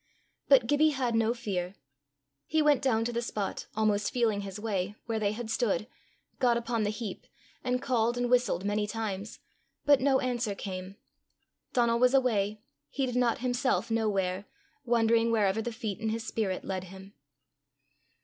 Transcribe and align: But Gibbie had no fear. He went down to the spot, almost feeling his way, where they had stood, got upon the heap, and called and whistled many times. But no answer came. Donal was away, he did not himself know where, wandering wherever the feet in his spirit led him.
But 0.47 0.65
Gibbie 0.65 0.93
had 0.97 1.13
no 1.13 1.31
fear. 1.31 1.75
He 2.47 2.59
went 2.59 2.81
down 2.81 3.05
to 3.05 3.13
the 3.13 3.21
spot, 3.21 3.67
almost 3.75 4.09
feeling 4.11 4.41
his 4.41 4.59
way, 4.59 4.95
where 5.05 5.19
they 5.19 5.31
had 5.31 5.51
stood, 5.51 5.85
got 6.39 6.57
upon 6.57 6.81
the 6.81 6.89
heap, 6.89 7.27
and 7.63 7.83
called 7.83 8.17
and 8.17 8.27
whistled 8.27 8.65
many 8.65 8.87
times. 8.87 9.37
But 9.85 10.01
no 10.01 10.19
answer 10.19 10.55
came. 10.55 10.95
Donal 11.71 11.99
was 11.99 12.15
away, 12.15 12.63
he 12.89 13.05
did 13.05 13.15
not 13.15 13.41
himself 13.45 13.91
know 13.91 14.09
where, 14.09 14.45
wandering 14.85 15.29
wherever 15.29 15.61
the 15.61 15.71
feet 15.71 15.99
in 15.99 16.09
his 16.09 16.25
spirit 16.25 16.65
led 16.65 16.85
him. 16.85 17.13